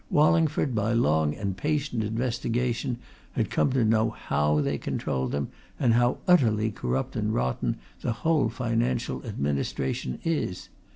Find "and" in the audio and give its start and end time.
1.35-1.55, 5.79-5.93, 7.15-7.31